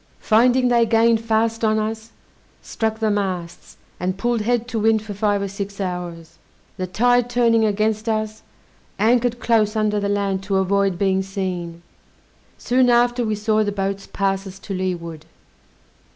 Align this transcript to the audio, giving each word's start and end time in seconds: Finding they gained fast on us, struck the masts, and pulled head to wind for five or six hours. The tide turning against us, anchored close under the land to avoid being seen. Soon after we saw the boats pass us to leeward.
Finding 0.17 0.69
they 0.69 0.83
gained 0.87 1.21
fast 1.21 1.63
on 1.63 1.77
us, 1.77 2.09
struck 2.63 2.97
the 2.97 3.11
masts, 3.11 3.77
and 3.99 4.17
pulled 4.17 4.41
head 4.41 4.67
to 4.69 4.79
wind 4.79 5.03
for 5.03 5.13
five 5.13 5.43
or 5.43 5.47
six 5.47 5.79
hours. 5.79 6.39
The 6.77 6.87
tide 6.87 7.29
turning 7.29 7.65
against 7.65 8.09
us, 8.09 8.41
anchored 8.97 9.39
close 9.39 9.75
under 9.75 9.99
the 9.99 10.09
land 10.09 10.41
to 10.45 10.55
avoid 10.55 10.97
being 10.97 11.21
seen. 11.21 11.83
Soon 12.57 12.89
after 12.89 13.23
we 13.23 13.35
saw 13.35 13.63
the 13.63 13.71
boats 13.71 14.07
pass 14.11 14.47
us 14.47 14.57
to 14.57 14.73
leeward. 14.73 15.25